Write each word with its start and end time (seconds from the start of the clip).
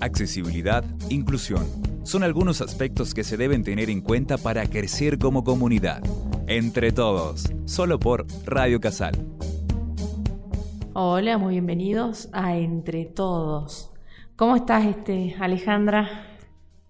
accesibilidad, 0.00 0.84
inclusión. 1.08 1.66
Son 2.04 2.22
algunos 2.22 2.60
aspectos 2.60 3.14
que 3.14 3.24
se 3.24 3.36
deben 3.36 3.64
tener 3.64 3.90
en 3.90 4.00
cuenta 4.00 4.38
para 4.38 4.66
crecer 4.66 5.18
como 5.18 5.44
comunidad. 5.44 6.02
Entre 6.46 6.92
todos, 6.92 7.52
solo 7.64 7.98
por 7.98 8.26
Radio 8.44 8.80
Casal. 8.80 9.14
Hola, 10.92 11.36
muy 11.36 11.54
bienvenidos 11.54 12.28
a 12.32 12.56
Entre 12.56 13.04
Todos. 13.04 13.92
¿Cómo 14.36 14.56
estás, 14.56 14.86
este, 14.86 15.36
Alejandra? 15.40 16.08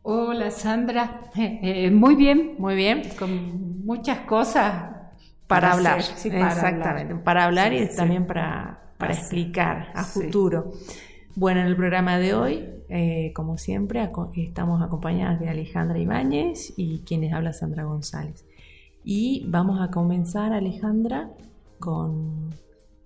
Hola, 0.02 0.50
Sandra. 0.50 1.22
Eh, 1.34 1.90
muy 1.90 2.14
bien. 2.14 2.54
Muy 2.58 2.76
bien. 2.76 3.02
Con 3.18 3.84
muchas 3.84 4.20
cosas 4.20 4.84
para, 5.46 5.72
hablar. 5.72 5.98
Exactamente. 5.98 7.16
Para 7.16 7.44
hablar 7.44 7.72
y 7.72 7.88
también 7.94 8.26
para, 8.26 8.92
para 8.98 9.14
explicar 9.14 9.90
a 9.94 10.04
futuro. 10.04 10.72
Bueno, 11.34 11.60
en 11.60 11.66
el 11.66 11.76
programa 11.76 12.18
de 12.18 12.34
hoy, 12.34 12.75
eh, 12.88 13.32
como 13.34 13.58
siempre, 13.58 14.08
estamos 14.36 14.82
acompañadas 14.82 15.40
de 15.40 15.48
Alejandra 15.48 15.98
Ibáñez 15.98 16.72
y 16.76 17.00
quienes 17.00 17.32
habla 17.32 17.52
Sandra 17.52 17.84
González. 17.84 18.44
Y 19.04 19.44
vamos 19.48 19.80
a 19.80 19.90
comenzar, 19.90 20.52
Alejandra, 20.52 21.30
con 21.78 22.50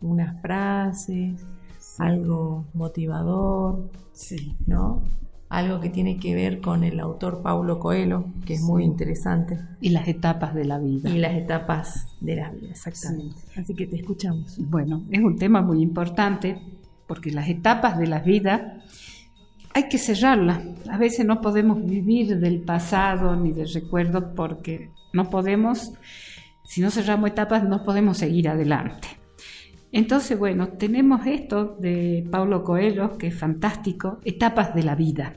unas 0.00 0.40
frases, 0.40 1.44
algo 1.98 2.64
motivador, 2.74 3.90
sí. 4.12 4.56
¿no? 4.66 5.02
Algo 5.48 5.80
que 5.80 5.90
tiene 5.90 6.18
que 6.18 6.34
ver 6.34 6.60
con 6.60 6.84
el 6.84 7.00
autor 7.00 7.42
Paulo 7.42 7.80
Coelho, 7.80 8.26
que 8.46 8.54
es 8.54 8.62
muy 8.62 8.84
interesante. 8.84 9.58
Y 9.80 9.90
las 9.90 10.06
etapas 10.06 10.54
de 10.54 10.64
la 10.64 10.78
vida. 10.78 11.10
Y 11.10 11.18
las 11.18 11.34
etapas 11.34 12.06
de 12.20 12.36
la 12.36 12.50
vida, 12.50 12.70
exactamente. 12.70 13.36
Así 13.56 13.74
que 13.74 13.86
te 13.86 13.96
escuchamos. 13.96 14.58
Bueno, 14.70 15.02
es 15.10 15.20
un 15.20 15.36
tema 15.36 15.60
muy 15.60 15.82
importante 15.82 16.60
porque 17.08 17.32
las 17.32 17.48
etapas 17.48 17.98
de 17.98 18.06
la 18.06 18.20
vida 18.20 18.84
hay 19.74 19.88
que 19.88 19.98
cerrarlas. 19.98 20.62
A 20.90 20.98
veces 20.98 21.24
no 21.24 21.40
podemos 21.40 21.84
vivir 21.84 22.38
del 22.38 22.62
pasado 22.62 23.36
ni 23.36 23.52
del 23.52 23.72
recuerdo 23.72 24.34
porque 24.34 24.90
no 25.12 25.30
podemos, 25.30 25.92
si 26.64 26.80
no 26.80 26.90
cerramos 26.90 27.30
etapas, 27.30 27.64
no 27.64 27.84
podemos 27.84 28.18
seguir 28.18 28.48
adelante. 28.48 29.08
Entonces, 29.92 30.38
bueno, 30.38 30.68
tenemos 30.68 31.26
esto 31.26 31.76
de 31.80 32.26
Paulo 32.30 32.62
Coelho, 32.62 33.18
que 33.18 33.28
es 33.28 33.38
fantástico, 33.38 34.20
etapas 34.24 34.74
de 34.74 34.84
la 34.84 34.94
vida. 34.94 35.34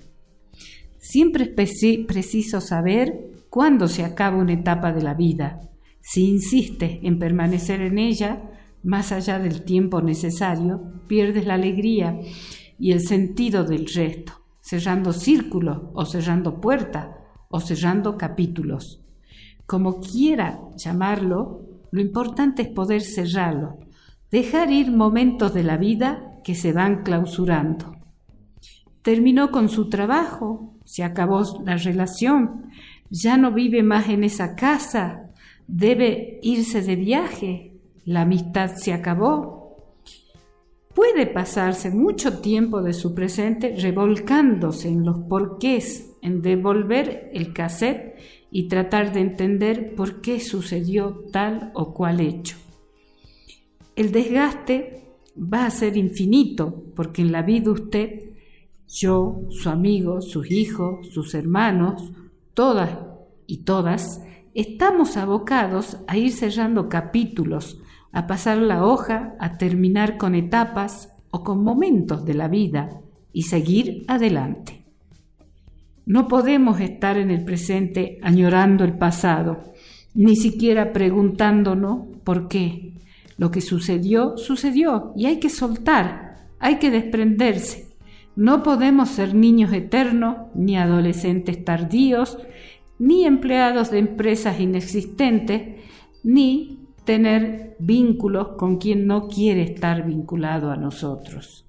Siempre 0.99 1.53
es 1.57 2.05
preciso 2.07 2.61
saber 2.61 3.13
cuándo 3.49 3.87
se 3.87 4.05
acaba 4.05 4.37
una 4.37 4.53
etapa 4.53 4.93
de 4.93 5.01
la 5.01 5.15
vida. 5.15 5.59
Si 6.01 6.29
insiste 6.29 6.99
en 7.03 7.17
permanecer 7.17 7.81
en 7.81 7.97
ella, 7.97 8.41
más 8.83 9.11
allá 9.11 9.39
del 9.39 9.63
tiempo 9.63 10.01
necesario, 10.01 10.81
pierdes 11.07 11.45
la 11.45 11.55
alegría 11.55 12.19
y 12.83 12.91
el 12.91 12.99
sentido 12.99 13.63
del 13.63 13.87
resto, 13.87 14.33
cerrando 14.59 15.13
círculos 15.13 15.83
o 15.93 16.03
cerrando 16.03 16.59
puertas 16.59 17.15
o 17.47 17.61
cerrando 17.61 18.17
capítulos. 18.17 19.01
Como 19.65 20.01
quiera 20.01 20.59
llamarlo, 20.75 21.61
lo 21.91 22.01
importante 22.01 22.63
es 22.63 22.67
poder 22.67 23.01
cerrarlo, 23.01 23.79
dejar 24.29 24.69
ir 24.69 24.91
momentos 24.91 25.53
de 25.53 25.63
la 25.63 25.77
vida 25.77 26.41
que 26.43 26.55
se 26.55 26.73
van 26.73 27.03
clausurando. 27.03 27.95
Terminó 29.01 29.49
con 29.49 29.69
su 29.69 29.87
trabajo, 29.87 30.75
se 30.83 31.05
acabó 31.05 31.41
la 31.63 31.77
relación, 31.77 32.69
ya 33.09 33.37
no 33.37 33.53
vive 33.53 33.81
más 33.81 34.09
en 34.09 34.25
esa 34.25 34.57
casa, 34.57 35.29
debe 35.67 36.37
irse 36.41 36.81
de 36.81 36.97
viaje, 36.97 37.77
la 38.03 38.23
amistad 38.23 38.75
se 38.75 38.91
acabó. 38.91 39.62
Puede 40.93 41.25
pasarse 41.25 41.89
mucho 41.89 42.39
tiempo 42.39 42.81
de 42.81 42.93
su 42.93 43.15
presente 43.15 43.75
revolcándose 43.77 44.89
en 44.89 45.03
los 45.03 45.19
porqués, 45.19 46.15
en 46.21 46.41
devolver 46.41 47.31
el 47.33 47.51
cassette 47.51 48.15
y 48.51 48.67
tratar 48.67 49.11
de 49.11 49.21
entender 49.21 49.95
por 49.95 50.21
qué 50.21 50.39
sucedió 50.39 51.25
tal 51.31 51.71
o 51.73 51.93
cual 51.93 52.19
hecho. 52.19 52.55
El 53.95 54.11
desgaste 54.11 55.03
va 55.37 55.65
a 55.65 55.71
ser 55.71 55.97
infinito 55.97 56.83
porque 56.95 57.23
en 57.23 57.31
la 57.31 57.41
vida 57.41 57.71
usted, 57.71 58.21
yo, 58.87 59.41
su 59.49 59.69
amigo, 59.69 60.21
sus 60.21 60.49
hijos, 60.51 61.07
sus 61.09 61.33
hermanos, 61.33 62.11
todas 62.53 62.99
y 63.47 63.63
todas, 63.63 64.21
estamos 64.53 65.17
abocados 65.17 65.97
a 66.07 66.17
ir 66.17 66.31
cerrando 66.31 66.89
capítulos, 66.89 67.81
a 68.13 68.27
pasar 68.27 68.59
la 68.59 68.85
hoja, 68.85 69.35
a 69.39 69.57
terminar 69.57 70.17
con 70.17 70.35
etapas 70.35 71.09
o 71.31 71.43
con 71.43 71.63
momentos 71.63 72.23
de 72.23 72.35
la 72.35 72.47
vida 72.47 73.01
y 73.33 73.43
seguir 73.43 74.05
adelante. 74.07 74.85
No 76.05 76.27
podemos 76.27 76.79
estar 76.79 77.17
en 77.17 77.31
el 77.31 77.43
presente 77.43 78.19
añorando 78.21 78.83
el 78.83 78.97
pasado, 78.97 79.73
ni 80.13 80.35
siquiera 80.35 80.93
preguntándonos 80.93 82.07
por 82.23 82.47
qué. 82.47 82.93
Lo 83.37 83.49
que 83.49 83.61
sucedió, 83.61 84.37
sucedió 84.37 85.11
y 85.15 85.25
hay 85.25 85.39
que 85.39 85.49
soltar, 85.49 86.35
hay 86.59 86.77
que 86.77 86.91
desprenderse. 86.91 87.87
No 88.35 88.61
podemos 88.61 89.09
ser 89.09 89.33
niños 89.33 89.73
eternos, 89.73 90.37
ni 90.53 90.77
adolescentes 90.77 91.63
tardíos, 91.65 92.37
ni 92.99 93.25
empleados 93.25 93.89
de 93.89 93.99
empresas 93.99 94.59
inexistentes, 94.59 95.81
ni 96.23 96.82
tener 97.05 97.75
vínculos 97.79 98.49
con 98.57 98.77
quien 98.77 99.07
no 99.07 99.27
quiere 99.27 99.63
estar 99.63 100.05
vinculado 100.05 100.71
a 100.71 100.77
nosotros. 100.77 101.65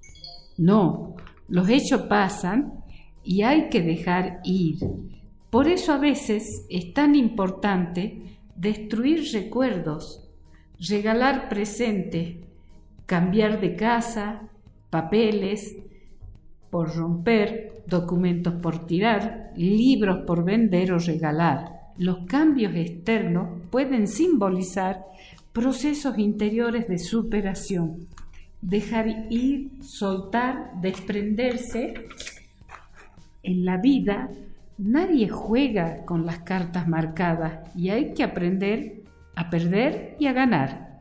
No, 0.57 1.15
los 1.47 1.69
hechos 1.69 2.03
pasan 2.03 2.83
y 3.23 3.41
hay 3.41 3.69
que 3.69 3.81
dejar 3.81 4.39
ir. 4.43 4.77
Por 5.49 5.67
eso 5.67 5.93
a 5.93 5.97
veces 5.97 6.65
es 6.69 6.93
tan 6.93 7.15
importante 7.15 8.37
destruir 8.55 9.23
recuerdos, 9.33 10.29
regalar 10.79 11.49
presentes, 11.49 12.37
cambiar 13.05 13.59
de 13.59 13.75
casa, 13.75 14.49
papeles 14.89 15.75
por 16.69 16.95
romper, 16.95 17.83
documentos 17.87 18.53
por 18.55 18.85
tirar, 18.85 19.51
libros 19.55 20.25
por 20.25 20.43
vender 20.43 20.91
o 20.93 20.99
regalar. 20.99 21.74
Los 21.97 22.25
cambios 22.25 22.75
externos 22.75 23.61
pueden 23.69 24.07
simbolizar 24.07 25.05
procesos 25.53 26.17
interiores 26.17 26.89
de 26.89 26.97
superación. 26.99 28.07
Dejar 28.61 29.27
ir, 29.29 29.71
soltar, 29.81 30.73
desprenderse. 30.81 31.93
En 33.43 33.63
la 33.63 33.77
vida 33.77 34.29
nadie 34.77 35.29
juega 35.29 36.03
con 36.03 36.25
las 36.25 36.39
cartas 36.39 36.85
marcadas 36.85 37.73
y 37.77 37.89
hay 37.89 38.13
que 38.13 38.23
aprender 38.23 39.03
a 39.35 39.49
perder 39.49 40.17
y 40.19 40.27
a 40.27 40.33
ganar. 40.33 40.99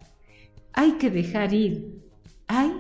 Hay 0.73 0.93
que 0.93 1.11
dejar 1.11 1.53
ir, 1.53 2.03
hay 2.47 2.71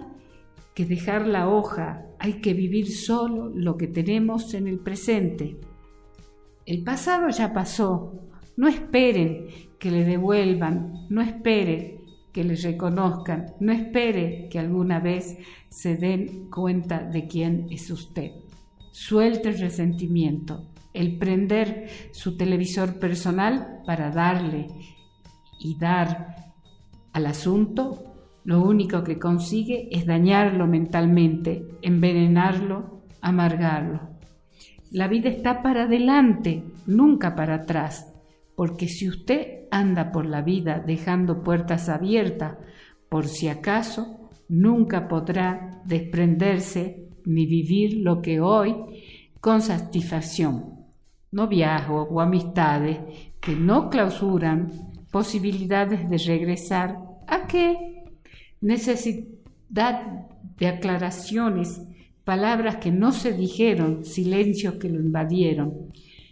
que 0.74 0.84
dejar 0.84 1.26
la 1.26 1.48
hoja, 1.48 2.06
hay 2.20 2.34
que 2.34 2.54
vivir 2.54 2.92
solo 2.92 3.48
lo 3.48 3.76
que 3.76 3.88
tenemos 3.88 4.54
en 4.54 4.68
el 4.68 4.78
presente. 4.78 5.56
El 6.66 6.82
pasado 6.82 7.28
ya 7.28 7.52
pasó, 7.52 8.30
no 8.56 8.68
esperen 8.68 9.48
que 9.78 9.90
le 9.90 10.04
devuelvan, 10.04 11.06
no 11.10 11.20
espere 11.20 12.00
que 12.32 12.42
le 12.42 12.56
reconozcan, 12.56 13.52
no 13.60 13.70
espere 13.70 14.48
que 14.50 14.58
alguna 14.58 14.98
vez 14.98 15.36
se 15.68 15.96
den 15.96 16.50
cuenta 16.50 17.00
de 17.00 17.26
quién 17.26 17.66
es 17.70 17.90
usted. 17.90 18.30
Suelte 18.92 19.50
el 19.50 19.58
resentimiento, 19.58 20.70
el 20.94 21.18
prender 21.18 21.88
su 22.12 22.38
televisor 22.38 22.98
personal 22.98 23.82
para 23.84 24.10
darle 24.10 24.68
y 25.60 25.76
dar 25.78 26.54
al 27.12 27.26
asunto, 27.26 28.14
lo 28.44 28.62
único 28.62 29.04
que 29.04 29.18
consigue 29.18 29.88
es 29.90 30.06
dañarlo 30.06 30.66
mentalmente, 30.66 31.62
envenenarlo, 31.82 33.02
amargarlo. 33.20 34.13
La 34.94 35.08
vida 35.08 35.28
está 35.28 35.62
para 35.62 35.82
adelante, 35.82 36.62
nunca 36.86 37.34
para 37.34 37.56
atrás 37.56 38.14
porque 38.54 38.88
si 38.88 39.08
usted 39.08 39.64
anda 39.70 40.12
por 40.12 40.26
la 40.26 40.42
vida 40.42 40.82
dejando 40.84 41.42
puertas 41.42 41.88
abiertas, 41.88 42.56
por 43.08 43.26
si 43.26 43.48
acaso, 43.48 44.30
nunca 44.48 45.08
podrá 45.08 45.82
desprenderse 45.84 47.08
ni 47.24 47.46
vivir 47.46 48.00
lo 48.02 48.20
que 48.22 48.40
hoy 48.40 48.74
con 49.40 49.62
satisfacción. 49.62 50.74
Noviazgos 51.32 52.06
o 52.10 52.20
amistades 52.20 52.98
que 53.40 53.56
no 53.56 53.90
clausuran 53.90 54.70
posibilidades 55.10 56.08
de 56.08 56.18
regresar 56.18 56.98
a 57.26 57.46
qué? 57.46 58.04
Necesidad 58.60 60.28
de 60.56 60.68
aclaraciones, 60.68 61.82
palabras 62.24 62.76
que 62.76 62.90
no 62.90 63.12
se 63.12 63.32
dijeron, 63.32 64.04
silencios 64.04 64.74
que 64.74 64.88
lo 64.88 64.98
invadieron. 64.98 65.90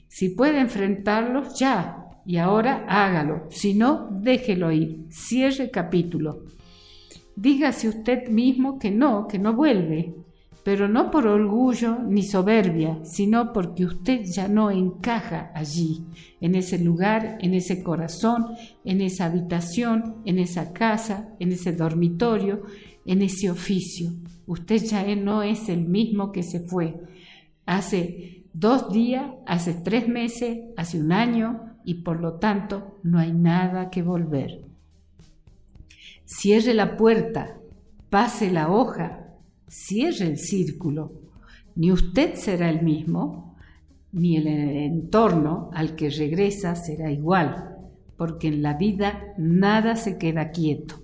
Si 0.08 0.30
puede 0.30 0.60
enfrentarlos, 0.60 1.58
ya, 1.58 2.02
y 2.24 2.36
ahora 2.36 2.84
hágalo, 2.88 3.46
si 3.50 3.74
no, 3.74 4.08
déjelo 4.10 4.72
ir, 4.72 5.06
cierre 5.10 5.70
capítulo. 5.70 6.44
Dígase 7.36 7.88
usted 7.88 8.28
mismo 8.28 8.78
que 8.78 8.90
no, 8.90 9.26
que 9.26 9.38
no 9.38 9.54
vuelve, 9.54 10.14
pero 10.64 10.88
no 10.88 11.10
por 11.10 11.26
orgullo 11.26 11.98
ni 11.98 12.22
soberbia, 12.22 13.00
sino 13.04 13.52
porque 13.52 13.84
usted 13.84 14.22
ya 14.24 14.48
no 14.48 14.70
encaja 14.70 15.50
allí, 15.54 16.04
en 16.40 16.54
ese 16.54 16.78
lugar, 16.78 17.38
en 17.40 17.54
ese 17.54 17.82
corazón, 17.82 18.46
en 18.84 19.00
esa 19.00 19.24
habitación, 19.24 20.16
en 20.24 20.38
esa 20.38 20.72
casa, 20.72 21.34
en 21.40 21.52
ese 21.52 21.72
dormitorio, 21.72 22.62
en 23.04 23.22
ese 23.22 23.50
oficio. 23.50 24.12
Usted 24.52 24.84
ya 24.84 25.16
no 25.16 25.42
es 25.42 25.70
el 25.70 25.86
mismo 25.86 26.30
que 26.30 26.42
se 26.42 26.60
fue 26.60 27.00
hace 27.64 28.44
dos 28.52 28.92
días, 28.92 29.24
hace 29.46 29.72
tres 29.72 30.08
meses, 30.08 30.58
hace 30.76 31.00
un 31.00 31.10
año, 31.10 31.78
y 31.86 32.02
por 32.02 32.20
lo 32.20 32.34
tanto 32.34 32.98
no 33.02 33.18
hay 33.18 33.32
nada 33.32 33.88
que 33.88 34.02
volver. 34.02 34.66
Cierre 36.26 36.74
la 36.74 36.98
puerta, 36.98 37.56
pase 38.10 38.50
la 38.50 38.70
hoja, 38.70 39.38
cierre 39.68 40.26
el 40.26 40.36
círculo. 40.36 41.12
Ni 41.74 41.90
usted 41.90 42.34
será 42.34 42.68
el 42.68 42.82
mismo, 42.82 43.56
ni 44.12 44.36
el 44.36 44.48
entorno 44.48 45.70
al 45.72 45.96
que 45.96 46.10
regresa 46.10 46.76
será 46.76 47.10
igual, 47.10 47.78
porque 48.18 48.48
en 48.48 48.60
la 48.60 48.74
vida 48.74 49.32
nada 49.38 49.96
se 49.96 50.18
queda 50.18 50.50
quieto, 50.50 50.96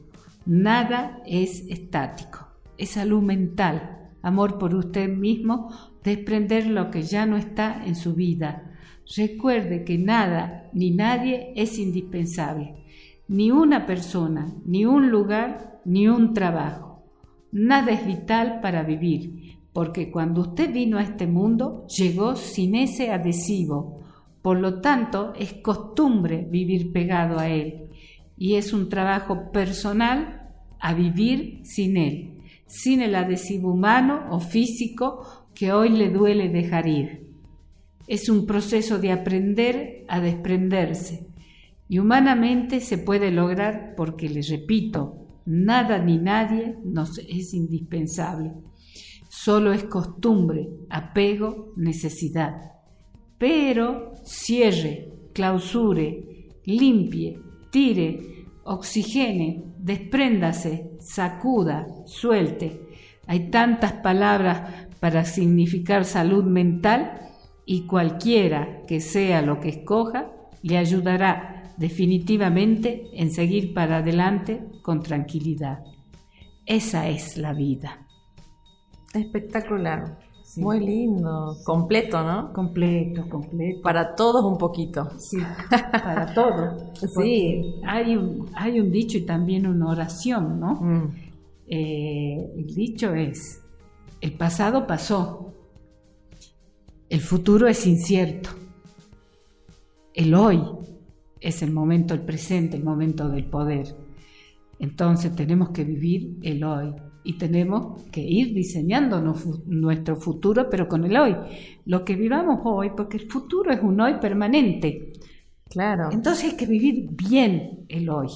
nada 0.44 1.22
es 1.24 1.64
estático. 1.70 2.47
Es 2.78 2.90
salud 2.90 3.20
mental, 3.20 4.08
amor 4.22 4.58
por 4.58 4.74
usted 4.74 5.08
mismo, 5.08 5.68
desprender 6.02 6.66
lo 6.66 6.90
que 6.90 7.02
ya 7.02 7.26
no 7.26 7.36
está 7.36 7.84
en 7.84 7.96
su 7.96 8.14
vida. 8.14 8.72
Recuerde 9.16 9.84
que 9.84 9.98
nada 9.98 10.70
ni 10.72 10.90
nadie 10.92 11.52
es 11.56 11.78
indispensable, 11.78 12.84
ni 13.28 13.50
una 13.50 13.84
persona, 13.84 14.54
ni 14.64 14.86
un 14.86 15.10
lugar, 15.10 15.80
ni 15.84 16.08
un 16.08 16.32
trabajo. 16.32 17.04
Nada 17.52 17.92
es 17.92 18.06
vital 18.06 18.60
para 18.60 18.82
vivir, 18.82 19.58
porque 19.72 20.10
cuando 20.10 20.42
usted 20.42 20.72
vino 20.72 20.98
a 20.98 21.02
este 21.02 21.26
mundo 21.26 21.86
llegó 21.86 22.36
sin 22.36 22.74
ese 22.74 23.10
adhesivo. 23.10 24.04
Por 24.42 24.58
lo 24.58 24.80
tanto, 24.80 25.32
es 25.34 25.54
costumbre 25.54 26.46
vivir 26.48 26.92
pegado 26.92 27.38
a 27.38 27.48
él 27.48 27.88
y 28.36 28.54
es 28.54 28.72
un 28.72 28.88
trabajo 28.88 29.50
personal 29.50 30.48
a 30.78 30.94
vivir 30.94 31.60
sin 31.64 31.96
él, 31.96 32.37
sin 32.68 33.02
el 33.02 33.16
adhesivo 33.16 33.72
humano 33.72 34.26
o 34.30 34.38
físico 34.38 35.48
que 35.54 35.72
hoy 35.72 35.88
le 35.88 36.10
duele 36.10 36.48
dejar 36.48 36.86
ir. 36.86 37.26
Es 38.06 38.28
un 38.28 38.46
proceso 38.46 38.98
de 38.98 39.10
aprender 39.10 40.04
a 40.06 40.20
desprenderse 40.20 41.26
y 41.88 41.98
humanamente 41.98 42.80
se 42.80 42.98
puede 42.98 43.32
lograr 43.32 43.94
porque, 43.96 44.28
le 44.28 44.42
repito, 44.42 45.28
Nada 45.50 45.98
ni 45.98 46.18
nadie 46.18 46.76
nos 46.84 47.16
es 47.16 47.54
indispensable. 47.54 48.52
Solo 49.30 49.72
es 49.72 49.84
costumbre, 49.84 50.68
apego, 50.90 51.72
necesidad. 51.74 52.72
Pero 53.38 54.12
cierre, 54.24 55.10
clausure, 55.32 56.50
limpie, 56.66 57.40
tire, 57.70 58.37
oxigene, 58.68 59.64
despréndase, 59.78 60.90
sacuda, 61.00 61.86
suelte. 62.04 62.82
Hay 63.26 63.50
tantas 63.50 63.92
palabras 63.94 64.88
para 65.00 65.24
significar 65.24 66.04
salud 66.04 66.44
mental 66.44 67.20
y 67.64 67.86
cualquiera 67.86 68.82
que 68.86 69.00
sea 69.00 69.42
lo 69.42 69.60
que 69.60 69.70
escoja 69.70 70.32
le 70.62 70.76
ayudará 70.76 71.74
definitivamente 71.78 73.08
en 73.14 73.30
seguir 73.30 73.72
para 73.72 73.98
adelante 73.98 74.62
con 74.82 75.02
tranquilidad. 75.02 75.78
Esa 76.66 77.08
es 77.08 77.38
la 77.38 77.54
vida. 77.54 78.06
Espectacular. 79.14 80.18
Muy 80.58 80.80
lindo, 80.80 81.56
completo, 81.64 82.22
¿no? 82.22 82.52
Completo, 82.52 83.28
completo. 83.28 83.80
Para 83.82 84.14
todos 84.14 84.44
un 84.44 84.58
poquito. 84.58 85.08
Sí, 85.18 85.38
para 85.68 86.32
todos. 86.34 86.82
sí. 87.16 87.74
Hay 87.86 88.16
un, 88.16 88.46
hay 88.54 88.80
un 88.80 88.90
dicho 88.90 89.18
y 89.18 89.22
también 89.22 89.66
una 89.66 89.88
oración, 89.88 90.58
¿no? 90.60 90.74
Mm. 90.74 91.14
Eh, 91.66 92.52
el 92.56 92.74
dicho 92.74 93.14
es, 93.14 93.62
el 94.20 94.32
pasado 94.32 94.86
pasó, 94.86 95.52
el 97.08 97.20
futuro 97.20 97.68
es 97.68 97.86
incierto, 97.86 98.50
el 100.14 100.34
hoy 100.34 100.62
es 101.40 101.62
el 101.62 101.70
momento, 101.70 102.14
el 102.14 102.22
presente, 102.22 102.76
el 102.76 102.84
momento 102.84 103.28
del 103.28 103.44
poder. 103.44 103.94
Entonces 104.78 105.34
tenemos 105.34 105.70
que 105.70 105.84
vivir 105.84 106.38
el 106.42 106.64
hoy 106.64 106.94
y 107.24 107.38
tenemos 107.38 108.02
que 108.10 108.20
ir 108.20 108.54
diseñando 108.54 109.20
nuestro 109.66 110.16
futuro, 110.16 110.68
pero 110.70 110.88
con 110.88 111.04
el 111.04 111.16
hoy. 111.16 111.36
Lo 111.84 112.04
que 112.04 112.14
vivamos 112.14 112.60
hoy, 112.64 112.90
porque 112.96 113.18
el 113.18 113.30
futuro 113.30 113.70
es 113.70 113.82
un 113.82 114.00
hoy 114.00 114.14
permanente. 114.20 115.12
Claro. 115.68 116.08
Entonces 116.10 116.52
hay 116.52 116.56
que 116.56 116.66
vivir 116.66 117.08
bien 117.10 117.84
el 117.88 118.08
hoy. 118.08 118.28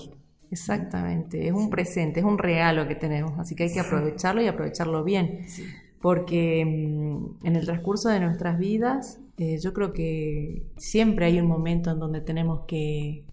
Exactamente, 0.50 1.48
es 1.48 1.52
un 1.54 1.70
presente, 1.70 2.20
es 2.20 2.26
un 2.26 2.36
regalo 2.36 2.86
que 2.86 2.94
tenemos, 2.94 3.38
así 3.38 3.54
que 3.54 3.64
hay 3.64 3.72
que 3.72 3.80
aprovecharlo 3.80 4.42
y 4.42 4.48
aprovecharlo 4.48 5.02
bien. 5.02 5.46
Porque 6.02 6.62
mm, 6.64 7.46
en 7.46 7.56
el 7.56 7.64
transcurso 7.64 8.10
de 8.10 8.20
nuestras 8.20 8.58
vidas 8.58 9.18
eh, 9.38 9.58
yo 9.58 9.72
creo 9.72 9.94
que 9.94 10.66
siempre 10.76 11.26
hay 11.26 11.40
un 11.40 11.46
momento 11.46 11.90
en 11.90 11.98
donde 11.98 12.20
tenemos 12.20 12.66
que, 12.66 13.24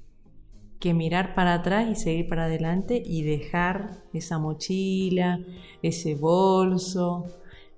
que 0.79 0.93
mirar 0.93 1.35
para 1.35 1.55
atrás 1.55 1.87
y 1.89 1.95
seguir 1.95 2.29
para 2.29 2.45
adelante 2.45 3.01
y 3.05 3.23
dejar 3.23 4.03
esa 4.13 4.39
mochila, 4.39 5.39
ese 5.81 6.15
bolso, 6.15 7.25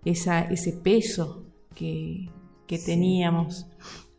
esa, 0.06 0.42
ese 0.42 0.74
peso 0.74 1.45
que, 1.74 2.30
que 2.68 2.77
teníamos, 2.77 3.68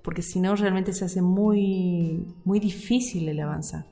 porque 0.02 0.22
si 0.22 0.40
no 0.40 0.56
realmente 0.56 0.92
se 0.92 1.04
hace 1.04 1.22
muy, 1.22 2.26
muy 2.44 2.58
difícil 2.58 3.28
el 3.28 3.40
avanzar. 3.40 3.86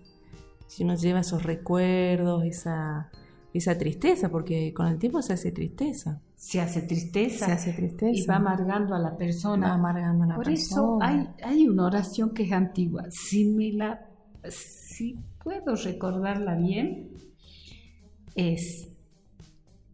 Si 0.66 0.84
uno 0.84 0.94
lleva 0.94 1.20
esos 1.20 1.42
recuerdos, 1.42 2.44
esa, 2.44 3.10
esa 3.54 3.78
tristeza, 3.78 4.28
porque 4.28 4.72
con 4.74 4.86
el 4.86 4.98
tiempo 4.98 5.22
se 5.22 5.32
hace 5.32 5.52
tristeza 5.52 6.20
se 6.40 6.58
hace 6.58 6.80
tristeza. 6.80 7.44
Se 7.44 7.52
hace 7.52 7.72
tristeza. 7.74 8.18
Y 8.18 8.24
va 8.24 8.36
amargando 8.36 8.94
a 8.94 8.98
la 8.98 9.14
persona. 9.14 9.74
amargando 9.74 10.24
a 10.24 10.28
la 10.28 10.36
Por 10.36 10.48
eso 10.48 10.98
hay, 11.02 11.28
hay 11.44 11.68
una 11.68 11.84
oración 11.84 12.30
que 12.30 12.44
es 12.44 12.52
antigua. 12.52 13.04
Si 13.10 13.44
me 13.44 13.70
la, 13.74 14.09
si 14.48 15.18
puedo 15.42 15.74
recordarla 15.76 16.54
bien, 16.56 17.10
es 18.34 18.88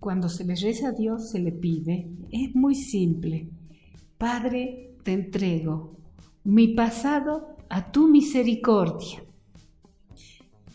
cuando 0.00 0.28
se 0.28 0.44
le 0.44 0.54
reza 0.54 0.88
a 0.88 0.93
Dios, 0.93 1.31
se 1.31 1.38
le 1.38 1.52
pide, 1.52 2.08
es 2.31 2.54
muy 2.54 2.75
simple. 2.75 3.48
Padre, 4.19 4.94
te 5.03 5.12
entrego 5.12 5.96
mi 6.44 6.69
pasado 6.69 7.56
a 7.69 7.91
tu 7.91 8.08
misericordia, 8.08 9.22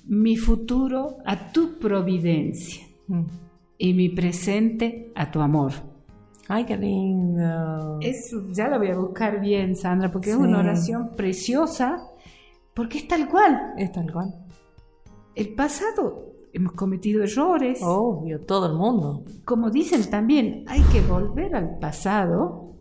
mi 0.05 0.35
futuro 0.35 1.17
a 1.25 1.51
tu 1.51 1.79
providencia. 1.79 2.85
Mm 3.07 3.25
y 3.81 3.95
mi 3.95 4.09
presente 4.09 5.11
a 5.15 5.31
tu 5.31 5.41
amor. 5.41 5.71
Ay, 6.47 6.65
qué 6.65 6.77
lindo. 6.77 7.99
Ya 8.53 8.67
lo 8.67 8.77
voy 8.77 8.89
a 8.89 8.97
buscar 8.97 9.41
bien, 9.41 9.75
Sandra, 9.75 10.11
porque 10.11 10.29
es 10.29 10.35
una 10.35 10.59
oración 10.59 11.15
preciosa, 11.15 12.10
porque 12.81 12.97
es 12.97 13.07
tal 13.07 13.29
cual. 13.29 13.73
Es 13.77 13.91
tal 13.91 14.11
cual. 14.11 14.33
El 15.35 15.53
pasado 15.53 16.33
hemos 16.51 16.73
cometido 16.73 17.23
errores. 17.23 17.79
Obvio, 17.83 18.41
todo 18.41 18.71
el 18.71 18.73
mundo. 18.73 19.23
Como 19.45 19.69
dicen 19.69 20.09
también, 20.09 20.65
hay 20.67 20.81
que 20.91 20.99
volver 21.01 21.55
al 21.55 21.77
pasado 21.77 22.73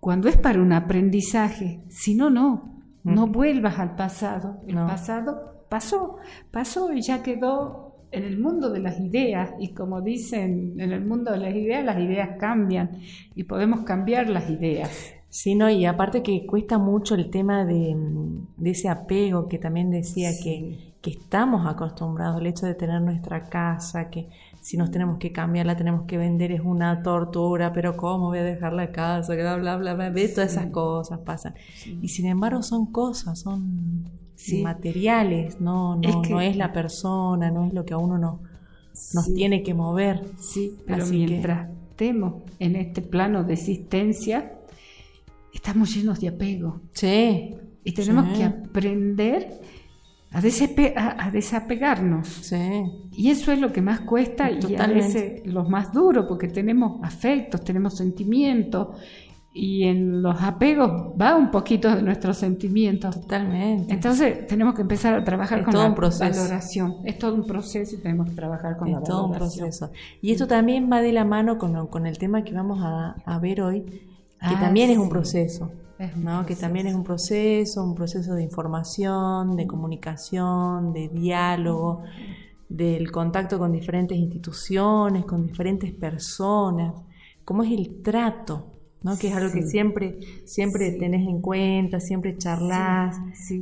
cuando 0.00 0.28
es 0.28 0.36
para 0.36 0.60
un 0.60 0.70
aprendizaje. 0.74 1.82
Si 1.88 2.14
no, 2.14 2.28
no. 2.28 2.82
No 3.04 3.26
vuelvas 3.28 3.78
al 3.78 3.96
pasado. 3.96 4.60
El 4.66 4.74
pasado 4.74 5.64
pasó, 5.70 6.16
pasó 6.50 6.92
y 6.92 7.00
ya 7.00 7.22
quedó 7.22 7.94
en 8.10 8.24
el 8.24 8.38
mundo 8.38 8.68
de 8.68 8.80
las 8.80 9.00
ideas, 9.00 9.50
y 9.58 9.72
como 9.72 10.02
dicen, 10.02 10.78
en 10.78 10.92
el 10.92 11.04
mundo 11.04 11.32
de 11.32 11.38
las 11.38 11.54
ideas, 11.54 11.84
las 11.84 11.98
ideas 11.98 12.36
cambian 12.38 13.00
y 13.34 13.44
podemos 13.44 13.82
cambiar 13.84 14.28
las 14.28 14.50
ideas. 14.50 15.15
Sí, 15.36 15.54
no, 15.54 15.68
y 15.68 15.84
aparte 15.84 16.22
que 16.22 16.46
cuesta 16.46 16.78
mucho 16.78 17.14
el 17.14 17.28
tema 17.28 17.66
de, 17.66 17.94
ese 18.64 18.88
apego 18.88 19.48
que 19.48 19.58
también 19.58 19.90
decía 19.90 20.30
que, 20.42 20.94
que, 21.02 21.10
estamos 21.10 21.66
acostumbrados, 21.66 22.40
el 22.40 22.46
hecho 22.46 22.64
de 22.64 22.74
tener 22.74 23.02
nuestra 23.02 23.44
casa, 23.44 24.08
que 24.08 24.30
si 24.62 24.78
nos 24.78 24.90
tenemos 24.90 25.18
que 25.18 25.32
cambiar, 25.32 25.66
la 25.66 25.76
tenemos 25.76 26.06
que 26.06 26.16
vender, 26.16 26.52
es 26.52 26.62
una 26.62 27.02
tortura, 27.02 27.74
pero 27.74 27.98
¿cómo 27.98 28.28
voy 28.28 28.38
a 28.38 28.44
dejar 28.44 28.72
la 28.72 28.92
casa? 28.92 29.34
Bla, 29.34 29.58
bla, 29.58 29.76
bla, 29.76 29.92
bla, 29.92 30.10
todas 30.10 30.52
esas 30.52 30.70
cosas 30.70 31.18
pasan. 31.18 31.54
Y 32.00 32.08
sin 32.08 32.24
embargo 32.24 32.62
son 32.62 32.86
cosas, 32.86 33.38
son 33.38 34.08
materiales, 34.62 35.60
no, 35.60 35.96
no, 35.96 36.08
es 36.08 36.30
no 36.30 36.40
es 36.40 36.56
la 36.56 36.72
persona, 36.72 37.50
no 37.50 37.66
es 37.66 37.74
lo 37.74 37.84
que 37.84 37.92
a 37.92 37.98
uno 37.98 38.16
no, 38.16 38.40
nos 39.12 39.34
tiene 39.34 39.62
que 39.62 39.74
mover. 39.74 40.24
Sí, 40.38 40.78
pero 40.86 41.04
mientras 41.04 41.68
estemos 41.90 42.42
en 42.58 42.76
este 42.76 43.02
plano 43.02 43.44
de 43.44 43.52
existencia, 43.52 44.55
estamos 45.56 45.94
llenos 45.94 46.20
de 46.20 46.28
apego. 46.28 46.82
Sí. 46.92 47.54
Y 47.84 47.92
tenemos 47.92 48.36
que 48.36 48.44
aprender 48.44 49.60
a, 50.32 51.30
desapegarnos. 51.30 52.52
Y 53.12 53.30
eso 53.30 53.52
es 53.52 53.60
lo 53.60 53.72
que 53.72 53.80
más 53.80 54.00
cuesta 54.00 54.50
y 54.50 54.74
a 54.74 54.86
veces 54.86 55.46
lo 55.46 55.64
más 55.68 55.92
duro, 55.92 56.26
porque 56.26 56.48
tenemos 56.48 57.00
afectos, 57.02 57.62
tenemos 57.62 57.96
sentimientos, 57.96 58.88
y 59.58 59.84
en 59.84 60.20
los 60.20 60.42
apegos 60.42 61.14
va 61.18 61.34
un 61.34 61.50
poquito 61.50 61.88
de 61.94 62.02
nuestros 62.02 62.36
sentimientos. 62.36 63.18
Totalmente. 63.18 63.94
Entonces 63.94 64.46
tenemos 64.46 64.74
que 64.74 64.82
empezar 64.82 65.14
a 65.14 65.24
trabajar 65.24 65.64
con 65.64 65.72
la 65.72 65.88
valoración. 65.88 66.96
Es 67.04 67.18
todo 67.18 67.34
un 67.34 67.46
proceso 67.46 67.96
y 67.96 68.02
tenemos 68.02 68.28
que 68.28 68.34
trabajar 68.34 68.76
con 68.76 68.92
la 68.92 69.00
valoración. 69.00 69.16
todo 69.16 69.26
un 69.28 69.32
proceso. 69.32 69.90
Y 70.20 70.32
esto 70.32 70.46
también 70.46 70.90
va 70.92 71.00
de 71.00 71.12
la 71.12 71.24
mano 71.24 71.56
con, 71.56 71.86
con 71.86 72.06
el 72.06 72.18
tema 72.18 72.44
que 72.44 72.52
vamos 72.52 72.80
a, 72.82 73.38
ver 73.38 73.62
hoy, 73.62 73.84
que 74.40 74.54
ah, 74.54 74.60
también 74.60 74.90
es 74.90 74.98
un 74.98 75.08
proceso. 75.08 75.70
¿no? 76.16 76.44
que 76.44 76.56
también 76.56 76.86
es 76.86 76.94
un 76.94 77.04
proceso, 77.04 77.82
un 77.82 77.94
proceso 77.94 78.34
de 78.34 78.42
información, 78.42 79.56
de 79.56 79.66
comunicación, 79.66 80.92
de 80.92 81.08
diálogo, 81.08 82.02
del 82.68 83.10
contacto 83.10 83.58
con 83.58 83.72
diferentes 83.72 84.18
instituciones, 84.18 85.24
con 85.24 85.46
diferentes 85.46 85.92
personas, 85.94 86.94
cómo 87.46 87.62
es 87.62 87.72
el 87.72 88.02
trato 88.02 88.76
¿no? 89.02 89.16
que 89.16 89.28
es 89.28 89.36
algo 89.36 89.52
que 89.52 89.62
siempre, 89.62 90.18
siempre 90.44 90.90
tenés 90.92 91.28
en 91.28 91.40
cuenta, 91.40 92.00
siempre 92.00 92.36
charlas. 92.36 93.16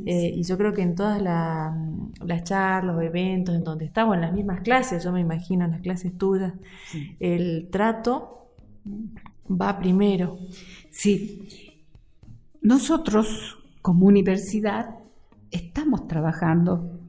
Eh, 0.05 0.31
y 0.35 0.43
yo 0.43 0.57
creo 0.57 0.73
que 0.73 0.81
en 0.81 0.95
todas 0.95 1.21
las 1.21 2.43
charlas 2.43 2.95
o 2.95 3.01
eventos 3.01 3.55
en 3.55 3.63
donde 3.63 3.85
estamos, 3.85 4.15
en 4.15 4.21
las 4.21 4.33
mismas 4.33 4.61
clases, 4.61 5.03
yo 5.03 5.11
me 5.11 5.21
imagino 5.21 5.65
en 5.65 5.71
las 5.71 5.81
clases 5.81 6.17
tuyas, 6.17 6.53
el 7.19 7.69
trato 7.71 8.49
va 9.49 9.77
primero. 9.79 10.37
Sí. 10.89 11.47
Nosotros, 12.61 13.57
como 13.81 14.07
universidad, 14.07 14.89
estamos 15.51 16.07
trabajando 16.07 16.99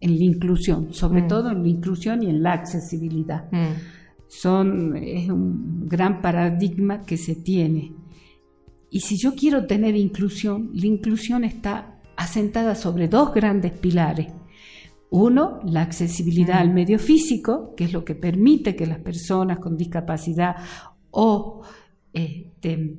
en 0.00 0.18
la 0.18 0.24
inclusión, 0.24 0.92
sobre 0.92 1.22
mm. 1.22 1.28
todo 1.28 1.50
en 1.50 1.62
la 1.62 1.68
inclusión 1.68 2.22
y 2.22 2.26
en 2.26 2.42
la 2.42 2.52
accesibilidad. 2.52 3.50
Mm 3.50 4.00
son, 4.32 4.96
es 4.96 5.28
un 5.28 5.86
gran 5.86 6.22
paradigma 6.22 7.02
que 7.02 7.18
se 7.18 7.34
tiene. 7.34 7.92
Y 8.90 9.00
si 9.00 9.18
yo 9.18 9.34
quiero 9.34 9.66
tener 9.66 9.94
inclusión, 9.94 10.70
la 10.72 10.86
inclusión 10.86 11.44
está 11.44 11.98
asentada 12.16 12.74
sobre 12.74 13.08
dos 13.08 13.34
grandes 13.34 13.72
pilares. 13.72 14.28
Uno, 15.10 15.60
la 15.64 15.82
accesibilidad 15.82 16.60
al 16.60 16.72
medio 16.72 16.98
físico, 16.98 17.74
que 17.76 17.84
es 17.84 17.92
lo 17.92 18.06
que 18.06 18.14
permite 18.14 18.74
que 18.74 18.86
las 18.86 19.00
personas 19.00 19.58
con 19.58 19.76
discapacidad 19.76 20.56
o, 21.12 21.62
este, 22.12 22.96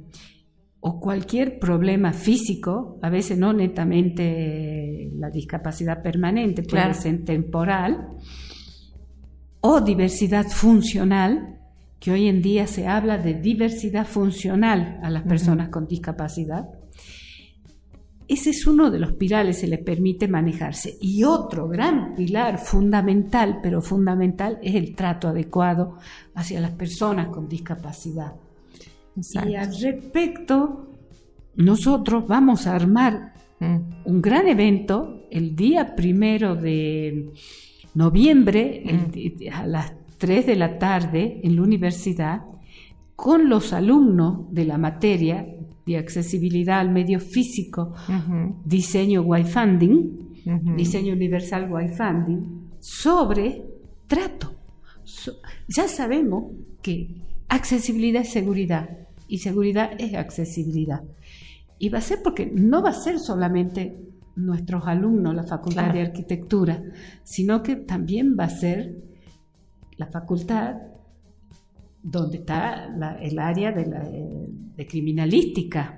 o 0.79 0.99
cualquier 0.99 1.59
problema 1.59 2.13
físico, 2.13 2.99
a 3.01 3.09
veces 3.09 3.37
no 3.37 3.51
netamente 3.51 5.11
la 5.15 5.29
discapacidad 5.29 6.01
permanente, 6.01 6.63
puede 6.63 6.93
ser 6.93 7.25
temporal, 7.25 8.17
o 9.59 9.81
diversidad 9.81 10.45
funcional, 10.45 11.59
que 11.99 12.11
hoy 12.11 12.27
en 12.27 12.41
día 12.41 12.67
se 12.67 12.87
habla 12.87 13.17
de 13.17 13.33
diversidad 13.33 14.05
funcional 14.05 14.99
a 15.03 15.09
las 15.09 15.23
personas 15.23 15.69
con 15.69 15.87
discapacidad. 15.87 16.69
Ese 18.33 18.49
es 18.49 18.65
uno 18.65 18.89
de 18.89 18.97
los 18.97 19.13
pilares 19.13 19.61
que 19.61 19.67
le 19.67 19.77
permite 19.77 20.27
manejarse. 20.27 20.97
Y 20.99 21.23
otro 21.23 21.67
gran 21.67 22.15
pilar 22.15 22.57
fundamental, 22.57 23.59
pero 23.61 23.79
fundamental, 23.79 24.57
es 24.63 24.73
el 24.73 24.95
trato 24.95 25.27
adecuado 25.27 25.97
hacia 26.33 26.59
las 26.59 26.71
personas 26.71 27.27
con 27.27 27.47
discapacidad. 27.47 28.33
Y 29.15 29.53
al 29.53 29.79
respecto, 29.79 30.95
nosotros 31.57 32.27
vamos 32.27 32.65
a 32.65 32.73
armar 32.75 33.35
mm. 33.59 33.77
un 34.05 34.19
gran 34.19 34.47
evento 34.47 35.27
el 35.29 35.55
día 35.55 35.95
primero 35.95 36.55
de 36.55 37.33
noviembre 37.93 38.83
a 39.53 39.67
las 39.67 39.93
3 40.17 40.47
de 40.47 40.55
la 40.55 40.79
tarde 40.79 41.39
en 41.43 41.55
la 41.55 41.61
universidad 41.61 42.41
con 43.15 43.47
los 43.47 43.73
alumnos 43.73 44.51
de 44.51 44.65
la 44.65 44.79
materia 44.79 45.45
de 45.85 45.97
accesibilidad 45.97 46.79
al 46.79 46.91
medio 46.91 47.19
físico, 47.19 47.93
diseño 48.65 49.21
Wi-Funding, 49.21 50.75
diseño 50.75 51.13
universal 51.13 51.71
Wi-Funding, 51.71 52.71
sobre 52.79 53.63
trato. 54.07 54.53
ya 55.67 55.87
sabemos 55.87 56.51
que 56.81 57.21
accesibilidad 57.49 58.21
es 58.21 58.31
seguridad 58.31 58.89
y 59.27 59.39
seguridad 59.39 59.91
es 59.97 60.15
accesibilidad. 60.15 61.03
Y 61.79 61.89
va 61.89 61.97
a 61.97 62.01
ser 62.01 62.19
porque 62.23 62.45
no 62.45 62.81
va 62.81 62.91
a 62.91 62.93
ser 62.93 63.19
solamente 63.19 63.97
nuestros 64.35 64.87
alumnos 64.87 65.35
la 65.35 65.43
Facultad 65.43 65.93
de 65.93 66.01
Arquitectura, 66.01 66.81
sino 67.23 67.61
que 67.61 67.75
también 67.75 68.35
va 68.39 68.45
a 68.45 68.49
ser 68.49 68.95
la 69.97 70.07
facultad 70.07 70.75
donde 72.01 72.37
está 72.37 72.87
el 73.21 73.39
área 73.39 73.71
de, 73.71 73.85
criminalística. 74.77 75.97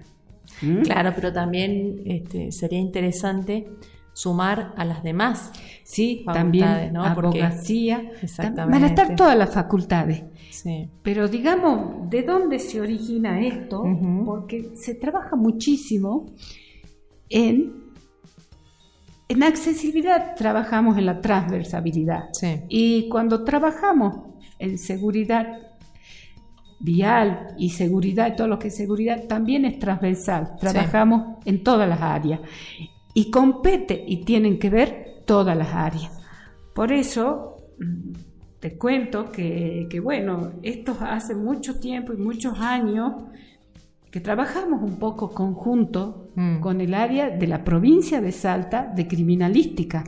¿Mm? 0.61 0.81
Claro, 0.81 1.11
pero 1.15 1.33
también 1.33 2.01
este, 2.05 2.51
sería 2.51 2.79
interesante 2.79 3.67
sumar 4.13 4.73
a 4.77 4.85
las 4.85 5.03
demás. 5.03 5.51
Sí, 5.83 6.23
también 6.25 6.93
¿no? 6.93 7.03
abogacía. 7.03 8.11
Van 8.37 8.83
a 8.83 8.87
estar 8.87 9.15
todas 9.15 9.37
las 9.37 9.53
facultades. 9.53 10.23
Sí. 10.49 10.89
Pero 11.03 11.27
digamos, 11.27 12.09
¿de 12.09 12.23
dónde 12.23 12.59
se 12.59 12.79
origina 12.79 13.45
esto? 13.45 13.83
Porque 14.25 14.71
se 14.75 14.95
trabaja 14.95 15.35
muchísimo 15.35 16.27
en 17.29 17.85
en 19.27 19.43
accesibilidad 19.43 20.35
trabajamos 20.35 20.97
en 20.97 21.07
la 21.07 21.19
transversabilidad. 21.19 22.29
Y 22.69 23.09
cuando 23.09 23.43
trabajamos 23.43 24.17
en 24.59 24.77
seguridad 24.77 25.64
vial 26.79 27.55
y 27.57 27.69
seguridad, 27.69 28.35
todo 28.35 28.47
lo 28.47 28.59
que 28.59 28.67
es 28.67 28.75
seguridad, 28.75 29.25
también 29.27 29.65
es 29.65 29.79
transversal. 29.79 30.55
Trabajamos 30.59 31.37
en 31.45 31.63
todas 31.63 31.87
las 31.87 32.01
áreas. 32.01 32.41
Y 33.13 33.31
compete 33.31 34.03
y 34.05 34.25
tienen 34.25 34.59
que 34.59 34.69
ver 34.69 35.23
todas 35.25 35.57
las 35.57 35.73
áreas. 35.73 36.11
Por 36.73 36.91
eso 36.91 37.57
mm, 37.79 38.13
te 38.59 38.77
cuento 38.77 39.31
que, 39.31 39.87
que 39.89 39.99
bueno, 39.99 40.53
esto 40.63 40.95
hace 40.99 41.35
mucho 41.35 41.79
tiempo 41.79 42.13
y 42.13 42.17
muchos 42.17 42.59
años 42.59 43.13
que 44.15 44.21
trabajamos 44.21 44.81
un 44.81 44.97
poco 44.97 45.31
conjunto 45.31 46.29
mm. 46.35 46.61
con 46.61 46.79
el 46.79 46.93
área 46.93 47.29
de 47.29 47.47
la 47.47 47.65
provincia 47.65 48.21
de 48.21 48.31
Salta 48.31 48.91
de 48.95 49.07
criminalística. 49.07 50.05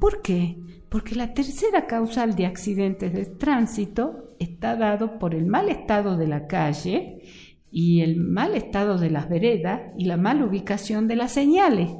¿Por 0.00 0.20
qué? 0.20 0.58
Porque 0.88 1.14
la 1.14 1.34
tercera 1.34 1.86
causal 1.86 2.36
de 2.36 2.46
accidentes 2.46 3.12
de 3.12 3.26
tránsito 3.26 4.34
está 4.38 4.76
dado 4.76 5.18
por 5.18 5.34
el 5.34 5.46
mal 5.46 5.68
estado 5.68 6.16
de 6.16 6.28
la 6.28 6.46
calle 6.46 7.22
y 7.70 8.00
el 8.00 8.16
mal 8.16 8.54
estado 8.54 8.96
de 8.98 9.10
las 9.10 9.28
veredas 9.28 9.82
y 9.98 10.04
la 10.04 10.16
mala 10.16 10.44
ubicación 10.44 11.08
de 11.08 11.16
las 11.16 11.32
señales. 11.32 11.90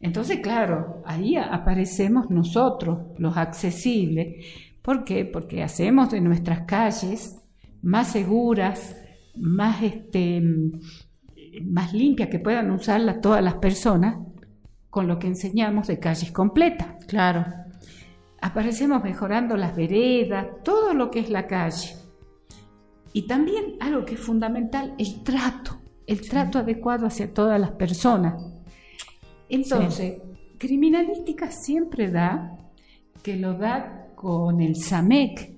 Entonces, 0.00 0.40
claro, 0.40 1.02
ahí 1.06 1.36
aparecemos 1.36 2.30
nosotros, 2.30 2.98
los 3.18 3.36
accesibles. 3.36 4.44
¿Por 4.82 5.04
qué? 5.04 5.24
Porque 5.24 5.62
hacemos 5.62 6.10
de 6.10 6.20
nuestras 6.20 6.62
calles 6.62 7.40
más 7.82 8.12
seguras, 8.12 8.96
más, 9.36 9.82
este, 9.82 10.42
más 11.62 11.92
limpia 11.92 12.28
que 12.28 12.38
puedan 12.38 12.70
usarla 12.70 13.20
todas 13.20 13.42
las 13.42 13.54
personas 13.54 14.16
con 14.90 15.06
lo 15.06 15.18
que 15.18 15.26
enseñamos 15.26 15.86
de 15.86 15.98
calles 15.98 16.32
completas. 16.32 17.04
Claro. 17.06 17.63
Aparecemos 18.44 19.02
mejorando 19.02 19.56
las 19.56 19.74
veredas, 19.74 20.46
todo 20.62 20.92
lo 20.92 21.10
que 21.10 21.20
es 21.20 21.30
la 21.30 21.46
calle. 21.46 21.96
Y 23.14 23.26
también 23.26 23.76
algo 23.80 24.04
que 24.04 24.16
es 24.16 24.20
fundamental, 24.20 24.94
el 24.98 25.22
trato, 25.22 25.78
el 26.06 26.20
trato 26.28 26.58
adecuado 26.58 27.06
hacia 27.06 27.32
todas 27.32 27.58
las 27.58 27.70
personas. 27.70 28.34
Entonces, 29.48 30.18
criminalística 30.58 31.50
siempre 31.50 32.10
da, 32.10 32.58
que 33.22 33.36
lo 33.36 33.54
da 33.54 34.08
con 34.14 34.60
el 34.60 34.76
SAMEC, 34.76 35.50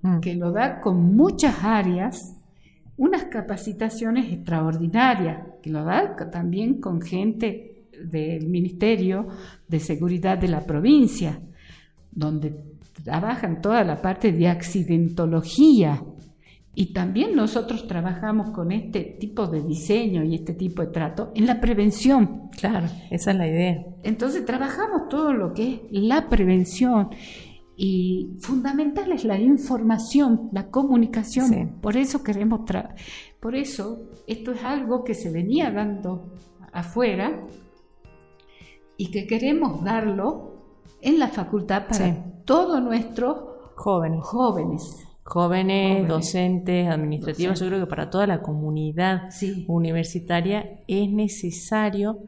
mm. 0.00 0.20
que 0.20 0.34
lo 0.34 0.50
da 0.50 0.80
con 0.80 1.14
muchas 1.14 1.62
áreas 1.62 2.36
unas 2.96 3.24
capacitaciones 3.24 4.32
extraordinarias, 4.32 5.42
que 5.62 5.68
lo 5.68 5.84
da 5.84 6.16
también 6.30 6.80
con 6.80 7.02
gente 7.02 7.84
del 8.02 8.46
Ministerio 8.46 9.28
de 9.68 9.78
Seguridad 9.78 10.38
de 10.38 10.48
la 10.48 10.64
provincia, 10.64 11.38
donde 12.12 12.54
trabajan 13.04 13.62
toda 13.62 13.84
la 13.84 14.00
parte 14.02 14.32
de 14.32 14.48
accidentología. 14.48 16.02
Y 16.74 16.92
también 16.92 17.34
nosotros 17.34 17.88
trabajamos 17.88 18.50
con 18.50 18.70
este 18.70 19.16
tipo 19.20 19.48
de 19.48 19.62
diseño 19.62 20.22
y 20.24 20.36
este 20.36 20.54
tipo 20.54 20.82
de 20.82 20.88
trato 20.88 21.32
en 21.34 21.46
la 21.46 21.60
prevención. 21.60 22.48
Claro, 22.58 22.86
esa 23.10 23.32
es 23.32 23.36
la 23.36 23.48
idea. 23.48 23.84
Entonces 24.02 24.44
trabajamos 24.44 25.08
todo 25.08 25.32
lo 25.32 25.52
que 25.52 25.74
es 25.74 25.80
la 25.90 26.28
prevención 26.28 27.10
y 27.82 28.36
fundamental 28.40 29.10
es 29.10 29.24
la 29.24 29.38
información, 29.38 30.50
la 30.52 30.70
comunicación. 30.70 31.78
Por 31.80 31.96
eso 31.96 32.22
queremos, 32.22 32.60
por 33.40 33.56
eso 33.56 34.10
esto 34.26 34.52
es 34.52 34.62
algo 34.62 35.02
que 35.02 35.14
se 35.14 35.30
venía 35.30 35.70
dando 35.70 36.34
afuera 36.72 37.42
y 38.98 39.10
que 39.10 39.26
queremos 39.26 39.82
darlo 39.82 40.49
en 41.02 41.18
la 41.18 41.28
facultad 41.28 41.86
para 41.88 42.24
todos 42.44 42.82
nuestros 42.82 43.36
jóvenes. 43.76 44.20
jóvenes. 44.22 45.06
Jóvenes, 45.22 46.08
docentes, 46.08 46.88
administrativos, 46.88 47.60
yo 47.60 47.66
creo 47.66 47.78
que 47.78 47.86
para 47.86 48.10
toda 48.10 48.26
la 48.26 48.42
comunidad 48.42 49.28
universitaria 49.68 50.80
es 50.88 51.08
necesario 51.08 52.18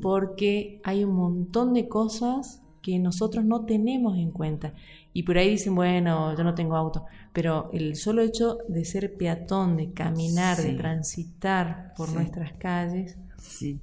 porque 0.00 0.80
hay 0.82 1.04
un 1.04 1.14
montón 1.14 1.74
de 1.74 1.88
cosas 1.88 2.62
que 2.80 2.98
nosotros 2.98 3.44
no 3.44 3.66
tenemos 3.66 4.16
en 4.16 4.30
cuenta. 4.30 4.72
Y 5.12 5.24
por 5.24 5.36
ahí 5.36 5.50
dicen, 5.50 5.74
bueno, 5.74 6.34
yo 6.36 6.44
no 6.44 6.54
tengo 6.54 6.76
auto, 6.76 7.04
pero 7.32 7.70
el 7.72 7.96
solo 7.96 8.22
hecho 8.22 8.58
de 8.68 8.84
ser 8.84 9.16
peatón, 9.16 9.76
de 9.76 9.92
caminar, 9.92 10.56
de 10.56 10.74
transitar 10.74 11.92
por 11.96 12.10
nuestras 12.12 12.52
calles, 12.54 13.18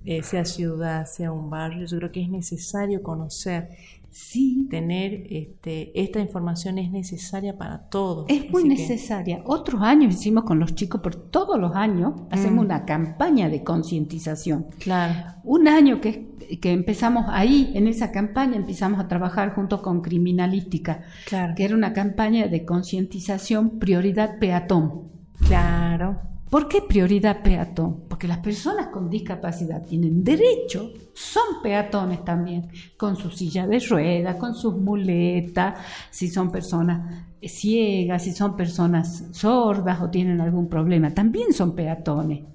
eh, 0.06 0.24
sea 0.24 0.46
ciudad, 0.46 1.06
sea 1.06 1.32
un 1.32 1.50
barrio, 1.50 1.86
yo 1.86 1.98
creo 1.98 2.12
que 2.12 2.22
es 2.22 2.30
necesario 2.30 3.04
conocer. 3.04 3.70
Sí. 4.16 4.68
Tener 4.70 5.28
este, 5.30 5.92
esta 6.02 6.22
información 6.22 6.78
es 6.78 6.90
necesaria 6.90 7.58
para 7.58 7.90
todos. 7.90 8.26
Es 8.30 8.50
muy 8.50 8.64
necesaria. 8.64 9.42
Otros 9.46 9.82
años 9.82 10.16
hicimos 10.16 10.46
con 10.46 10.58
los 10.58 10.74
chicos, 10.74 11.02
por 11.02 11.16
todos 11.16 11.60
los 11.60 11.76
años 11.76 12.14
hacemos 12.32 12.64
mm. 12.64 12.68
una 12.68 12.86
campaña 12.86 13.50
de 13.50 13.62
concientización. 13.62 14.68
Claro. 14.80 15.34
Un 15.44 15.68
año 15.68 16.00
que, 16.00 16.30
que, 16.62 16.72
empezamos 16.72 17.26
ahí, 17.28 17.74
en 17.76 17.88
esa 17.88 18.14
campaña, 18.14 18.56
empezamos 18.56 19.02
a 19.02 19.10
trabajar 19.10 19.54
junto 19.54 19.82
con 19.82 20.02
Criminalística, 20.02 21.04
claro. 21.28 21.54
que 21.54 21.66
era 21.66 21.76
una 21.76 21.92
campaña 21.92 22.48
de 22.48 22.64
concientización 22.64 23.80
prioridad 23.80 24.40
peatón. 24.40 25.10
Claro. 25.46 26.35
¿Por 26.56 26.70
qué 26.70 26.82
prioridad 26.82 27.44
peatón? 27.44 28.06
Porque 28.08 28.30
las 28.30 28.38
personas 28.38 28.88
con 28.88 29.10
discapacidad 29.10 29.86
tienen 29.86 30.24
derecho, 30.24 30.90
son 31.14 31.62
peatones 31.62 32.24
también, 32.24 32.70
con 32.96 33.18
su 33.18 33.30
silla 33.30 33.68
de 33.68 33.78
ruedas, 33.80 34.38
con 34.38 34.56
sus 34.56 34.78
muletas, 34.78 35.78
si 36.12 36.30
son 36.30 36.50
personas 36.50 37.26
ciegas, 37.42 38.24
si 38.24 38.32
son 38.32 38.56
personas 38.56 39.26
sordas 39.34 40.02
o 40.02 40.10
tienen 40.10 40.40
algún 40.40 40.70
problema, 40.70 41.14
también 41.14 41.52
son 41.52 41.76
peatones. 41.76 42.46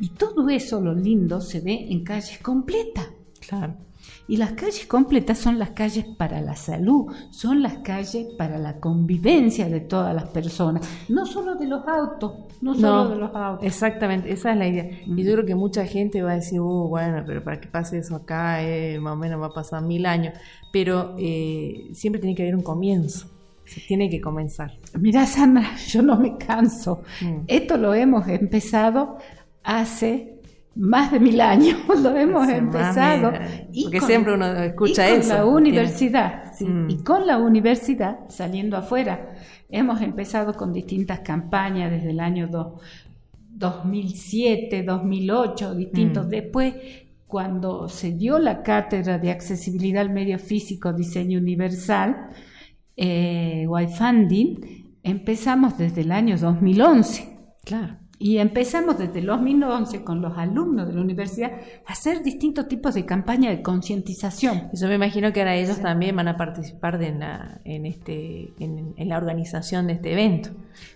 Y 0.00 0.10
todo 0.10 0.48
eso, 0.48 0.80
lo 0.80 0.94
lindo, 0.94 1.40
se 1.40 1.62
ve 1.62 1.88
en 1.90 2.04
calles 2.04 2.38
completas. 2.38 3.08
Claro. 3.40 3.74
Y 4.28 4.36
las 4.36 4.52
calles 4.52 4.86
completas 4.86 5.38
son 5.38 5.58
las 5.58 5.70
calles 5.70 6.04
para 6.04 6.40
la 6.40 6.56
salud, 6.56 7.12
son 7.30 7.62
las 7.62 7.78
calles 7.78 8.26
para 8.38 8.58
la 8.58 8.78
convivencia 8.78 9.68
de 9.68 9.80
todas 9.80 10.14
las 10.14 10.28
personas, 10.28 10.88
no 11.08 11.26
solo 11.26 11.56
de 11.56 11.66
los 11.66 11.86
autos, 11.86 12.32
no 12.60 12.74
solo 12.74 13.08
de 13.08 13.16
los 13.16 13.34
autos. 13.34 13.66
Exactamente, 13.66 14.32
esa 14.32 14.52
es 14.52 14.58
la 14.58 14.68
idea. 14.68 14.90
Y 15.06 15.24
yo 15.24 15.32
creo 15.32 15.44
que 15.44 15.54
mucha 15.54 15.86
gente 15.86 16.22
va 16.22 16.32
a 16.32 16.36
decir, 16.36 16.60
uh, 16.60 16.88
bueno, 16.88 17.22
pero 17.26 17.42
para 17.42 17.60
que 17.60 17.68
pase 17.68 17.98
eso 17.98 18.16
acá, 18.16 18.62
eh, 18.62 18.98
más 19.00 19.14
o 19.14 19.16
menos 19.16 19.40
va 19.40 19.46
a 19.46 19.52
pasar 19.52 19.82
mil 19.82 20.06
años. 20.06 20.34
Pero 20.72 21.16
eh, 21.18 21.90
siempre 21.92 22.20
tiene 22.20 22.34
que 22.34 22.42
haber 22.42 22.56
un 22.56 22.62
comienzo. 22.62 23.28
Se 23.64 23.80
tiene 23.80 24.10
que 24.10 24.20
comenzar. 24.20 24.72
Mira, 24.98 25.26
Sandra, 25.26 25.76
yo 25.88 26.02
no 26.02 26.16
me 26.16 26.36
canso. 26.36 27.02
Mm. 27.20 27.44
Esto 27.46 27.76
lo 27.76 27.94
hemos 27.94 28.26
empezado 28.28 29.18
hace 29.62 30.41
más 30.74 31.12
de 31.12 31.20
mil 31.20 31.40
años 31.40 31.78
lo 32.02 32.16
hemos 32.16 32.48
empezado. 32.48 33.32
y 33.72 33.84
porque 33.84 34.00
siempre 34.00 34.34
uno 34.34 34.46
escucha 34.46 35.08
y 35.10 35.20
con 35.20 35.28
La 35.28 35.46
universidad, 35.46 36.52
mm. 36.60 36.90
y 36.90 36.96
con 37.02 37.26
la 37.26 37.38
universidad 37.38 38.20
saliendo 38.28 38.76
afuera. 38.76 39.32
Hemos 39.68 40.02
empezado 40.02 40.54
con 40.54 40.72
distintas 40.72 41.20
campañas 41.20 41.90
desde 41.90 42.10
el 42.10 42.20
año 42.20 42.48
2007, 42.48 44.82
2008, 44.82 45.74
distintos. 45.74 46.26
Mm. 46.26 46.28
Después, 46.28 46.74
cuando 47.26 47.88
se 47.88 48.12
dio 48.12 48.38
la 48.38 48.62
cátedra 48.62 49.18
de 49.18 49.30
accesibilidad 49.30 50.02
al 50.02 50.10
medio 50.10 50.38
físico, 50.38 50.92
diseño 50.92 51.38
universal, 51.38 52.28
eh, 52.96 53.66
Funding, 53.96 55.00
empezamos 55.02 55.78
desde 55.78 56.02
el 56.02 56.12
año 56.12 56.36
2011. 56.36 57.38
Claro. 57.64 58.01
Y 58.22 58.38
empezamos 58.38 58.98
desde 58.98 59.18
el 59.18 59.26
2011 59.26 60.04
con 60.04 60.22
los 60.22 60.38
alumnos 60.38 60.86
de 60.86 60.94
la 60.94 61.00
universidad 61.00 61.50
a 61.84 61.92
hacer 61.92 62.22
distintos 62.22 62.68
tipos 62.68 62.94
de 62.94 63.04
campaña 63.04 63.50
de 63.50 63.62
concientización. 63.62 64.70
Yo 64.72 64.86
me 64.86 64.94
imagino 64.94 65.32
que 65.32 65.40
ahora 65.40 65.56
ellos 65.56 65.80
también 65.80 66.14
van 66.14 66.28
a 66.28 66.36
participar 66.36 66.98
de 66.98 67.12
la, 67.12 67.60
en, 67.64 67.84
este, 67.84 68.52
en, 68.60 68.94
la 68.96 69.16
organización 69.16 69.88
de 69.88 69.94
este 69.94 70.12
evento. 70.12 70.50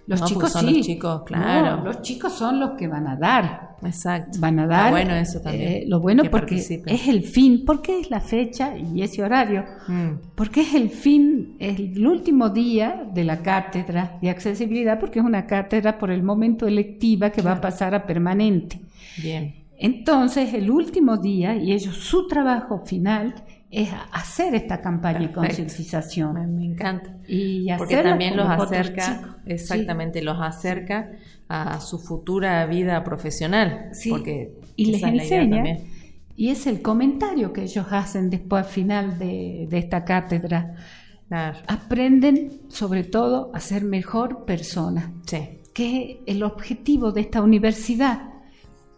Los 0.06 0.22
chicos 0.22 0.52
sí. 0.52 0.76
Los 0.76 0.86
chicos, 0.86 1.22
claro. 1.24 1.82
los 1.82 2.00
chicos 2.00 2.32
son 2.32 2.60
los 2.60 2.70
que 2.78 2.86
van 2.86 3.08
a 3.08 3.16
dar. 3.16 3.75
Exacto. 3.82 4.38
Van 4.40 4.58
a 4.58 4.66
dar. 4.66 4.90
bueno 4.90 5.14
eso 5.14 5.40
también. 5.40 5.72
Eh, 5.72 5.84
lo 5.86 6.00
bueno 6.00 6.24
porque 6.30 6.56
es 6.56 7.08
el 7.08 7.22
fin. 7.22 7.64
porque 7.64 8.00
es 8.00 8.10
la 8.10 8.20
fecha 8.20 8.76
y 8.76 9.02
ese 9.02 9.22
horario? 9.22 9.64
Mm. 9.88 10.34
Porque 10.34 10.62
es 10.62 10.74
el 10.74 10.90
fin, 10.90 11.56
es 11.58 11.78
el 11.78 12.06
último 12.06 12.50
día 12.50 13.08
de 13.12 13.24
la 13.24 13.42
cátedra 13.42 14.18
de 14.20 14.30
accesibilidad, 14.30 14.98
porque 14.98 15.18
es 15.18 15.24
una 15.24 15.46
cátedra 15.46 15.98
por 15.98 16.10
el 16.10 16.22
momento 16.22 16.66
electiva 16.66 17.30
que 17.30 17.42
va 17.42 17.52
a 17.52 17.60
pasar 17.60 17.94
a 17.94 18.06
permanente. 18.06 18.80
Bien. 19.22 19.54
Entonces, 19.78 20.54
el 20.54 20.70
último 20.70 21.18
día, 21.18 21.54
y 21.54 21.72
ellos, 21.72 21.96
su 21.96 22.26
trabajo 22.26 22.82
final 22.84 23.34
es 23.76 23.90
hacer 24.10 24.54
esta 24.54 24.80
campaña 24.80 25.18
de 25.18 25.32
concientización. 25.32 26.56
Me, 26.56 26.64
encanta. 26.64 27.14
Y 27.28 27.66
Porque 27.76 27.98
también 27.98 28.34
los 28.34 28.48
acerca, 28.48 29.36
exactamente, 29.44 30.22
los 30.22 30.40
acerca 30.40 31.10
a 31.46 31.78
su 31.82 31.98
futura 31.98 32.64
vida 32.64 33.04
profesional. 33.04 33.90
Sí. 33.92 34.08
Porque 34.08 34.54
y 34.76 34.92
les 34.92 35.02
enseña. 35.02 35.76
Y 36.36 36.48
es 36.48 36.66
el 36.66 36.80
comentario 36.80 37.52
que 37.52 37.64
ellos 37.64 37.86
hacen 37.90 38.30
después 38.30 38.64
al 38.64 38.70
final 38.70 39.18
de, 39.18 39.68
esta 39.70 40.06
cátedra. 40.06 40.74
Aprenden 41.28 42.62
sobre 42.68 43.04
todo 43.04 43.50
a 43.52 43.60
ser 43.60 43.84
mejor 43.84 44.46
persona. 44.46 45.12
Sí. 45.26 45.60
Que 45.74 46.12
es 46.12 46.16
el 46.34 46.44
objetivo 46.44 47.12
de 47.12 47.20
esta 47.20 47.42
universidad. 47.42 48.30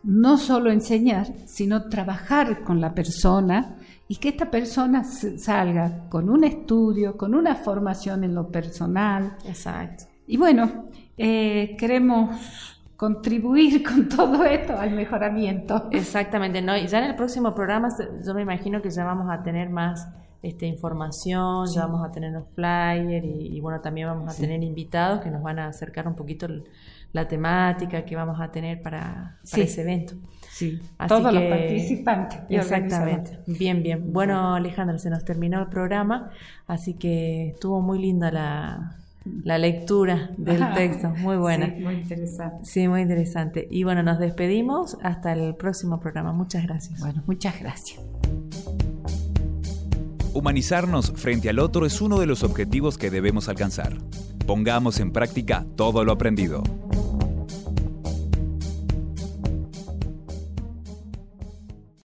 No 0.05 0.38
solo 0.38 0.71
enseñar, 0.71 1.27
sino 1.47 1.88
trabajar 1.88 2.62
con 2.62 2.81
la 2.81 2.95
persona 2.95 3.78
y 4.09 4.16
que 4.16 4.31
esta 4.31 4.51
persona 4.51 5.05
salga 5.05 6.09
con 6.09 6.31
un 6.31 6.44
estudio, 6.44 7.16
con 7.16 7.35
una 7.35 7.55
formación 7.55 8.25
en 8.25 8.35
lo 8.35 8.51
personal. 8.51 9.37
Exacto. 9.44 10.05
Y 10.27 10.38
bueno, 10.38 10.87
eh, 11.16 11.77
queremos 11.79 12.79
contribuir 12.97 13.83
con 13.88 14.09
todo 14.09 14.44
esto 14.44 14.77
al 14.77 14.92
mejoramiento. 14.92 15.88
Exactamente, 15.90 16.62
¿no? 16.62 16.77
Y 16.77 16.87
ya 16.87 16.99
en 16.99 17.05
el 17.05 17.16
próximo 17.16 17.55
programa 17.55 17.88
yo 18.25 18.35
me 18.35 18.42
imagino 18.42 18.81
que 18.81 18.90
ya 18.90 19.05
vamos 19.05 19.29
a 19.31 19.42
tener 19.42 19.68
más 19.68 20.09
este, 20.42 20.66
información, 20.66 21.66
ya 21.66 21.87
vamos 21.87 22.07
a 22.07 22.12
tener 22.12 22.33
los 22.33 22.44
flyers 22.55 23.27
y, 23.27 23.61
bueno, 23.61 23.81
también 23.81 24.07
vamos 24.07 24.33
a 24.33 24.40
tener 24.40 24.62
invitados 24.62 25.20
que 25.20 25.31
nos 25.31 25.42
van 25.42 25.59
a 25.59 25.68
acercar 25.68 26.07
un 26.07 26.14
poquito 26.14 26.46
la 27.12 27.27
temática 27.27 28.05
que 28.05 28.14
vamos 28.14 28.40
a 28.40 28.51
tener 28.51 28.81
para, 28.83 29.38
para 29.51 29.62
ese 29.62 29.83
evento. 29.83 30.14
Sí, 30.51 30.81
todos 31.07 31.33
los 31.33 31.42
participantes. 31.44 32.40
Exactamente. 32.48 33.38
Bien, 33.46 33.83
bien. 33.83 34.12
Bueno, 34.12 34.55
Alejandra, 34.55 34.98
se 34.98 35.11
nos 35.11 35.24
terminó 35.24 35.61
el 35.61 35.68
programa, 35.68 36.31
así 36.66 36.94
que 36.94 37.51
estuvo 37.51 37.81
muy 37.81 37.98
linda 37.98 38.31
la, 38.31 39.59
lectura 39.59 40.31
del 40.37 40.72
texto, 40.74 41.11
muy 41.11 41.37
buena. 41.37 41.66
Sí, 41.66 41.83
muy 41.83 41.94
interesante. 41.94 42.64
Sí, 42.64 42.88
muy 42.88 43.03
interesante. 43.03 43.68
Y 43.70 43.85
bueno, 43.85 44.03
nos 44.03 44.18
despedimos 44.18 44.98
hasta 45.03 45.33
el 45.33 45.55
próximo 45.55 46.01
programa. 46.01 46.33
Muchas 46.33 46.64
gracias. 46.64 47.01
Bueno, 47.01 47.22
muchas 47.27 47.61
gracias. 47.61 48.01
Humanizarnos 50.35 51.12
frente 51.17 51.49
al 51.49 51.59
otro 51.59 51.87
es 51.87 52.01
uno 52.01 52.19
de 52.19 52.27
los 52.27 52.43
objetivos 52.43 52.99
que 52.99 53.11
debemos 53.11 53.49
alcanzar. 53.49 53.99
Pongamos 54.47 55.01
en 55.01 55.12
práctica 55.12 55.67
todo 55.77 56.05
lo 56.05 56.12
aprendido. 56.12 56.62